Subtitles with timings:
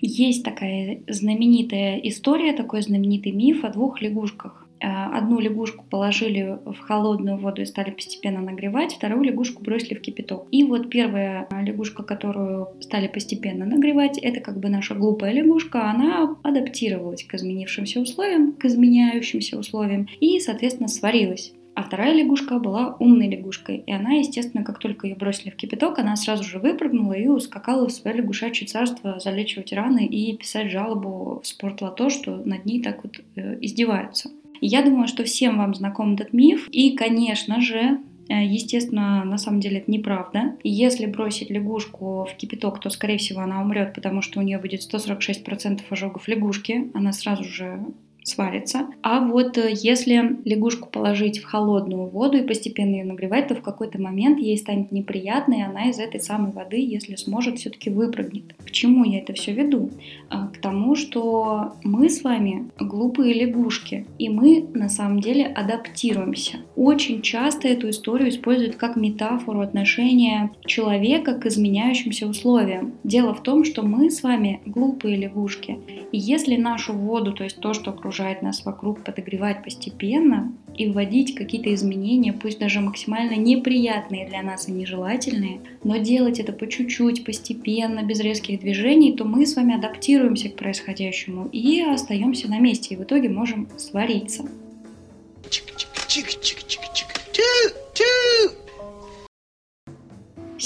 [0.00, 4.66] Есть такая знаменитая история, такой знаменитый миф о двух лягушках.
[4.82, 10.00] А, одну лягушку положили в холодную воду и стали постепенно нагревать, вторую лягушку бросили в
[10.00, 10.46] кипяток.
[10.50, 16.36] И вот первая лягушка, которую стали постепенно нагревать, это как бы наша глупая лягушка, она
[16.42, 21.52] адаптировалась к изменившимся условиям, к изменяющимся условиям и, соответственно, сварилась.
[21.74, 25.98] А вторая лягушка была умной лягушкой, и она, естественно, как только ее бросили в кипяток,
[25.98, 31.40] она сразу же выпрыгнула и ускакала в свое лягушачье царство залечивать раны и писать жалобу
[31.42, 34.30] в спортлото, что над ней так вот э, издеваются.
[34.60, 36.68] Я думаю, что всем вам знаком этот миф.
[36.70, 37.98] И, конечно же,
[38.28, 40.56] э, Естественно, на самом деле это неправда.
[40.62, 44.82] Если бросить лягушку в кипяток, то, скорее всего, она умрет, потому что у нее будет
[44.82, 46.90] 146% ожогов лягушки.
[46.94, 47.84] Она сразу же
[48.22, 48.86] сварится.
[49.02, 53.62] А вот э, если лягушку положить в холодную воду и постепенно ее нагревать, то в
[53.62, 58.54] какой-то момент ей станет неприятно, и она из этой самой воды, если сможет, все-таки выпрыгнет.
[58.64, 59.90] К чему я это все веду?
[60.28, 66.58] А, к тому, что мы с вами глупые лягушки, и мы на самом деле адаптируемся.
[66.76, 72.92] Очень часто эту историю используют как метафору отношения человека к изменяющимся условиям.
[73.04, 75.78] Дело в том, что мы с вами глупые лягушки,
[76.12, 80.88] и если нашу воду, то есть то, что окружает окружает нас вокруг, подогревать постепенно и
[80.88, 86.66] вводить какие-то изменения, пусть даже максимально неприятные для нас и нежелательные, но делать это по
[86.66, 92.58] чуть-чуть, постепенно, без резких движений, то мы с вами адаптируемся к происходящему и остаемся на
[92.58, 94.44] месте, и в итоге можем свариться.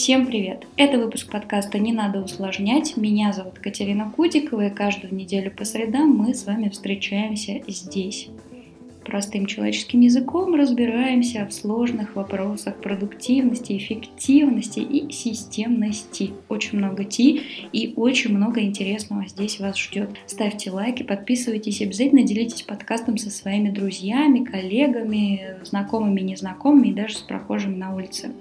[0.04, 0.66] Всем привет!
[0.76, 2.94] Это выпуск подкаста «Не надо усложнять».
[2.98, 8.28] Меня зовут Катерина Кудикова, и каждую неделю по средам мы с вами встречаемся здесь.
[9.02, 16.32] Простым человеческим языком разбираемся в сложных вопросах продуктивности, эффективности и системности.
[16.50, 17.40] Очень много ти
[17.72, 20.10] и очень много интересного здесь вас ждет.
[20.26, 27.20] Ставьте лайки, подписывайтесь, обязательно делитесь подкастом со своими друзьями, коллегами, знакомыми, незнакомыми и даже с
[27.20, 28.32] прохожими на улице.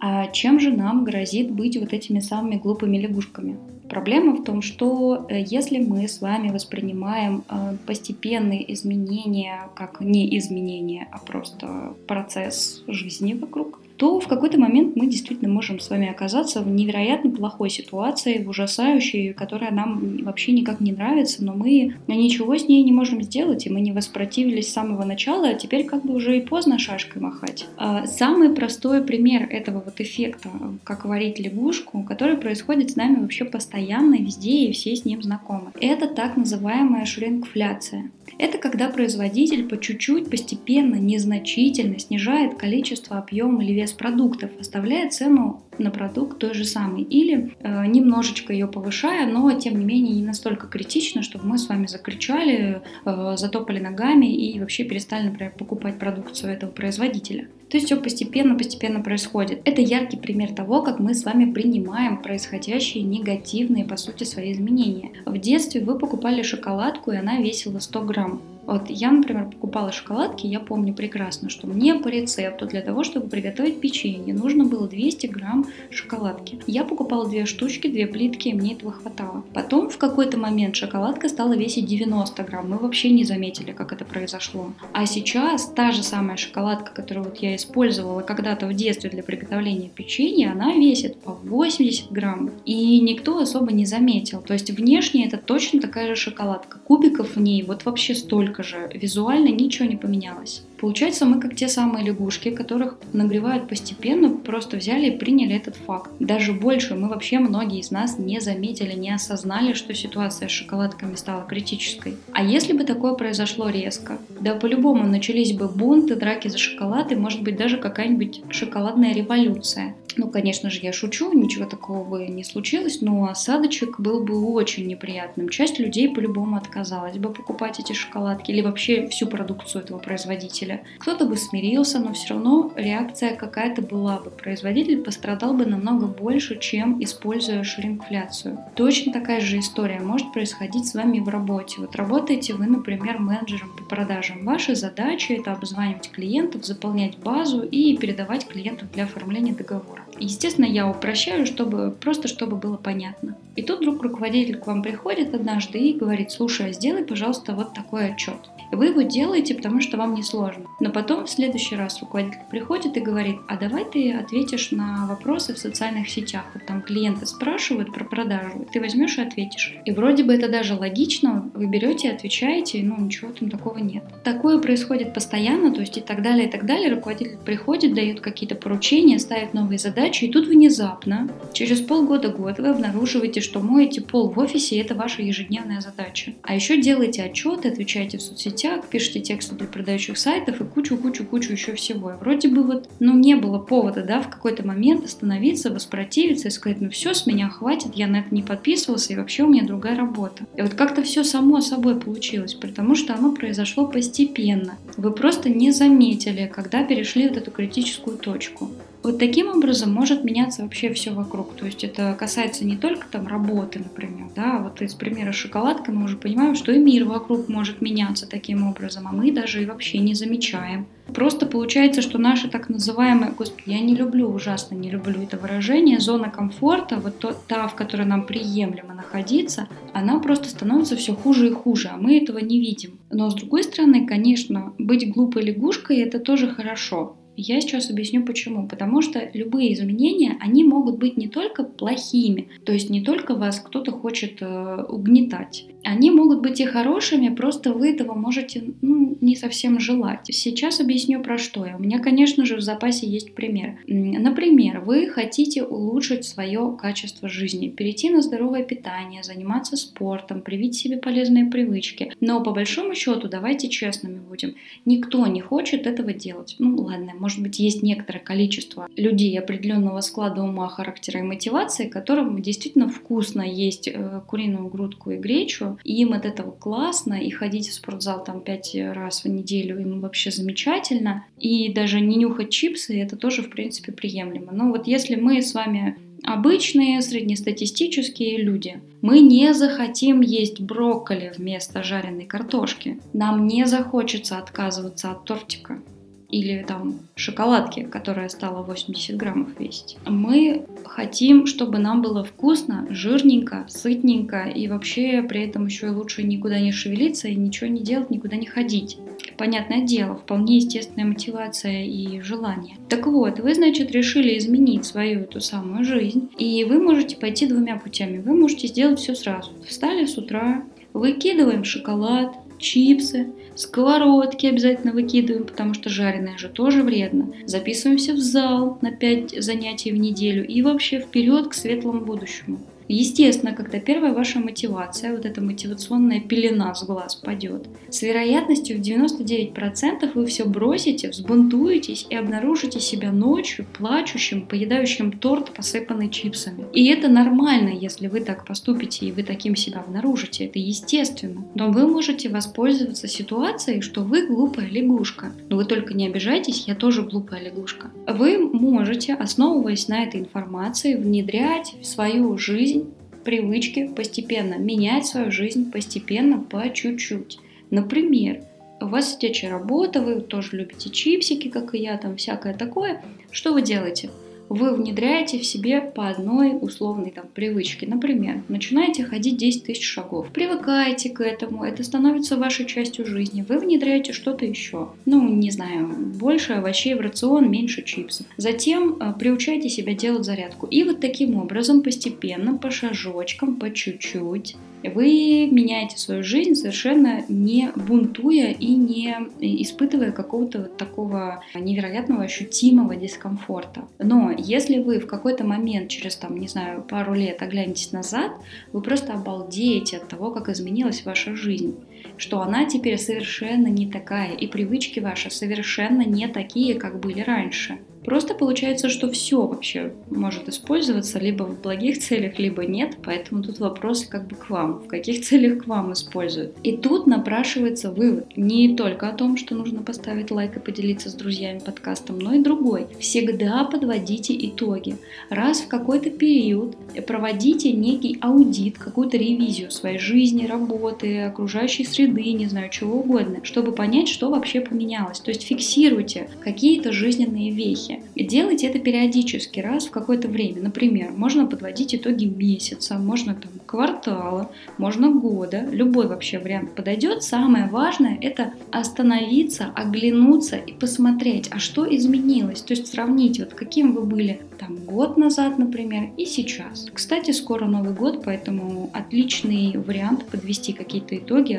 [0.00, 3.58] А чем же нам грозит быть вот этими самыми глупыми лягушками?
[3.88, 10.36] Проблема в том, что э, если мы с вами воспринимаем э, постепенные изменения как не
[10.38, 16.08] изменения, а просто процесс жизни вокруг, то в какой-то момент мы действительно можем с вами
[16.08, 21.94] оказаться в невероятно плохой ситуации, в ужасающей, которая нам вообще никак не нравится, но мы
[22.06, 25.84] ничего с ней не можем сделать, и мы не воспротивились с самого начала, а теперь
[25.84, 27.66] как бы уже и поздно шашкой махать.
[27.76, 30.48] А самый простой пример этого вот эффекта,
[30.84, 35.72] как варить лягушку, который происходит с нами вообще постоянно, везде, и все с ним знакомы.
[35.80, 38.10] Это так называемая шрингфляция.
[38.38, 45.62] Это когда производитель по чуть-чуть, постепенно, незначительно снижает количество, объем или вес продуктов, оставляя цену
[45.78, 50.24] на продукт той же самой или э, немножечко ее повышая, но тем не менее не
[50.24, 55.98] настолько критично, чтобы мы с вами закричали, э, затопали ногами и вообще перестали, например, покупать
[55.98, 57.48] продукцию этого производителя.
[57.70, 59.60] То есть все постепенно-постепенно происходит.
[59.64, 65.10] Это яркий пример того, как мы с вами принимаем происходящие негативные, по сути, свои изменения.
[65.26, 68.42] В детстве вы покупали шоколадку, и она весила 100 грамм.
[68.68, 73.26] Вот я, например, покупала шоколадки, я помню прекрасно, что мне по рецепту для того, чтобы
[73.26, 76.60] приготовить печенье, нужно было 200 грамм шоколадки.
[76.66, 79.42] Я покупала две штучки, две плитки, и мне этого хватало.
[79.54, 82.68] Потом в какой-то момент шоколадка стала весить 90 грамм.
[82.68, 84.70] Мы вообще не заметили, как это произошло.
[84.92, 89.88] А сейчас та же самая шоколадка, которую вот я использовала когда-то в детстве для приготовления
[89.88, 92.50] печенья, она весит по 80 грамм.
[92.66, 94.42] И никто особо не заметил.
[94.42, 96.78] То есть внешне это точно такая же шоколадка.
[96.80, 98.90] Кубиков в ней вот вообще столько столько же.
[98.94, 100.62] Визуально ничего не поменялось.
[100.80, 106.10] Получается, мы как те самые лягушки, которых нагревают постепенно, просто взяли и приняли этот факт.
[106.20, 111.16] Даже больше мы вообще многие из нас не заметили, не осознали, что ситуация с шоколадками
[111.16, 112.14] стала критической.
[112.32, 114.18] А если бы такое произошло резко?
[114.40, 119.94] Да по-любому начались бы бунты, драки за шоколад и может быть даже какая-нибудь шоколадная революция.
[120.16, 124.86] Ну, конечно же, я шучу, ничего такого бы не случилось, но осадочек был бы очень
[124.86, 125.48] неприятным.
[125.48, 130.82] Часть людей по-любому отказалась бы покупать эти шоколадки или вообще всю продукцию этого производителя.
[130.98, 134.30] Кто-то бы смирился, но все равно реакция какая-то была бы.
[134.30, 138.58] Производитель пострадал бы намного больше, чем используя шринкфляцию.
[138.74, 141.76] Точно такая же история может происходить с вами в работе.
[141.78, 144.44] Вот работаете вы, например, менеджером по продажам.
[144.44, 150.02] Ваша задача это обзванивать клиентов, заполнять базу и передавать клиентам для оформления договора.
[150.20, 153.36] Естественно, я упрощаю, чтобы просто чтобы было понятно.
[153.56, 157.74] И тут вдруг руководитель к вам приходит однажды и говорит, слушай, а сделай, пожалуйста, вот
[157.74, 158.38] такой отчет.
[158.70, 160.64] И вы его делаете, потому что вам не сложно.
[160.80, 165.54] Но потом в следующий раз руководитель приходит и говорит, а давай ты ответишь на вопросы
[165.54, 166.44] в социальных сетях.
[166.54, 169.74] Вот там клиенты спрашивают про продажу, ты возьмешь и ответишь.
[169.84, 174.04] И вроде бы это даже логично, вы берете и отвечаете, ну ничего там такого нет.
[174.24, 176.94] Такое происходит постоянно, то есть и так далее, и так далее.
[176.94, 183.40] Руководитель приходит, дает какие-то поручения, ставит новые задачи, и тут внезапно, через полгода-год, вы обнаруживаете,
[183.40, 186.34] что моете пол в офисе, и это ваша ежедневная задача.
[186.42, 191.52] А еще делаете отчеты, отвечаете в соцсетях, соцсетях, пишете тексты для продающих сайтов и кучу-кучу-кучу
[191.52, 192.12] еще всего.
[192.12, 196.50] И вроде бы вот, ну, не было повода, да, в какой-то момент остановиться, воспротивиться и
[196.50, 199.66] сказать, ну, все, с меня хватит, я на это не подписывался, и вообще у меня
[199.66, 200.44] другая работа.
[200.56, 204.76] И вот как-то все само собой получилось, потому что оно произошло постепенно.
[204.98, 208.68] Вы просто не заметили, когда перешли вот эту критическую точку.
[209.04, 211.54] Вот таким образом может меняться вообще все вокруг.
[211.54, 216.06] То есть это касается не только там работы, например, да, вот из примера шоколадка мы
[216.06, 219.98] уже понимаем, что и мир вокруг может меняться таким образом, а мы даже и вообще
[219.98, 220.88] не замечаем.
[221.14, 226.00] Просто получается, что наши так называемые, господи, я не люблю, ужасно не люблю это выражение,
[226.00, 231.48] зона комфорта, вот то, та, в которой нам приемлемо находиться, она просто становится все хуже
[231.48, 232.98] и хуже, а мы этого не видим.
[233.10, 237.16] Но с другой стороны, конечно, быть глупой лягушкой это тоже хорошо.
[237.40, 238.66] Я сейчас объясню почему.
[238.66, 243.60] Потому что любые изменения, они могут быть не только плохими, то есть не только вас
[243.60, 245.64] кто-то хочет э, угнетать.
[245.84, 250.20] Они могут быть и хорошими, просто вы этого можете ну, не совсем желать.
[250.30, 251.76] Сейчас объясню про что я.
[251.76, 253.78] У меня, конечно же, в запасе есть пример.
[253.86, 260.96] Например, вы хотите улучшить свое качество жизни, перейти на здоровое питание, заниматься спортом, привить себе
[260.96, 262.12] полезные привычки.
[262.20, 264.54] Но по большому счету, давайте честными будем,
[264.84, 266.56] никто не хочет этого делать.
[266.58, 272.40] Ну ладно, может быть, есть некоторое количество людей определенного склада ума, характера и мотивации, которым
[272.40, 277.68] действительно вкусно есть э, куриную грудку и гречу, и им от этого классно, и ходить
[277.68, 283.00] в спортзал там пять раз в неделю им вообще замечательно, и даже не нюхать чипсы,
[283.00, 284.52] это тоже, в принципе, приемлемо.
[284.52, 288.80] Но вот если мы с вами обычные среднестатистические люди.
[289.02, 293.00] Мы не захотим есть брокколи вместо жареной картошки.
[293.12, 295.80] Нам не захочется отказываться от тортика
[296.28, 299.96] или там шоколадки, которая стала 80 граммов весить.
[300.06, 306.22] Мы хотим, чтобы нам было вкусно, жирненько, сытненько и вообще при этом еще и лучше
[306.22, 308.98] никуда не шевелиться и ничего не делать, никуда не ходить.
[309.36, 312.76] Понятное дело, вполне естественная мотивация и желание.
[312.88, 317.76] Так вот, вы, значит, решили изменить свою эту самую жизнь, и вы можете пойти двумя
[317.76, 318.18] путями.
[318.18, 319.52] Вы можете сделать все сразу.
[319.66, 323.28] Встали с утра, выкидываем шоколад, чипсы,
[323.58, 327.32] сковородки обязательно выкидываем, потому что жареное же тоже вредно.
[327.44, 332.60] Записываемся в зал на 5 занятий в неделю и вообще вперед к светлому будущему.
[332.88, 338.80] Естественно, когда первая ваша мотивация, вот эта мотивационная пелена с глаз падет, с вероятностью в
[338.80, 346.64] 99% вы все бросите, взбунтуетесь и обнаружите себя ночью плачущим, поедающим торт, посыпанный чипсами.
[346.72, 351.44] И это нормально, если вы так поступите и вы таким себя обнаружите, это естественно.
[351.54, 355.32] Но вы можете воспользоваться ситуацией, что вы глупая лягушка.
[355.50, 357.90] Но вы только не обижайтесь, я тоже глупая лягушка.
[358.06, 362.77] Вы можете, основываясь на этой информации, внедрять в свою жизнь
[363.24, 367.38] привычки постепенно, менять свою жизнь постепенно, по чуть-чуть.
[367.70, 368.42] Например,
[368.80, 373.02] у вас сидячая работа, вы тоже любите чипсики, как и я, там всякое такое.
[373.30, 374.10] Что вы делаете?
[374.48, 377.86] Вы внедряете в себе по одной условной там привычке.
[377.86, 380.28] Например, начинаете ходить 10 тысяч шагов.
[380.32, 383.44] Привыкаете к этому, это становится вашей частью жизни.
[383.48, 384.90] Вы внедряете что-то еще.
[385.04, 388.26] Ну, не знаю, больше овощей в рацион, меньше чипсов.
[388.36, 390.66] Затем э, приучайте себя делать зарядку.
[390.66, 397.70] И вот таким образом постепенно, по шажочкам, по чуть-чуть вы меняете свою жизнь совершенно не
[397.74, 403.88] бунтуя и не испытывая какого-то вот такого невероятного ощутимого дискомфорта.
[403.98, 408.32] Но если вы в какой-то момент, через там, не знаю, пару лет оглянетесь назад,
[408.72, 411.76] вы просто обалдеете от того, как изменилась ваша жизнь
[412.16, 417.78] что она теперь совершенно не такая, и привычки ваши совершенно не такие, как были раньше.
[418.08, 423.58] Просто получается, что все вообще может использоваться либо в благих целях, либо нет, поэтому тут
[423.58, 426.56] вопрос как бы к вам, в каких целях к вам используют.
[426.62, 431.14] И тут напрашивается вывод не только о том, что нужно поставить лайк и поделиться с
[431.14, 432.86] друзьями подкастом, но и другой.
[432.98, 434.96] Всегда подводите итоги.
[435.28, 436.76] Раз в какой-то период
[437.06, 443.72] проводите некий аудит, какую-то ревизию своей жизни, работы, окружающей среды, не знаю, чего угодно, чтобы
[443.72, 445.20] понять, что вообще поменялось.
[445.20, 448.02] То есть фиксируйте какие-то жизненные вехи.
[448.14, 450.62] И делайте это периодически, раз в какое-то время.
[450.62, 455.66] Например, можно подводить итоги месяца, можно там квартала, можно года.
[455.70, 457.22] Любой вообще вариант подойдет.
[457.22, 462.62] Самое важное это остановиться, оглянуться и посмотреть, а что изменилось.
[462.62, 466.86] То есть сравнить, вот каким вы были там год назад, например, и сейчас.
[466.92, 471.54] Кстати, скоро Новый год, поэтому отличный вариант подвести какие-то итоги,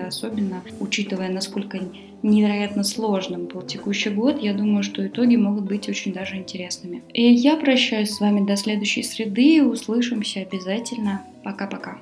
[0.79, 1.79] учитывая, насколько
[2.21, 7.03] невероятно сложным был текущий год, я думаю, что итоги могут быть очень даже интересными.
[7.13, 11.23] И я прощаюсь с вами до следующей среды, услышимся обязательно.
[11.43, 11.99] Пока-пока.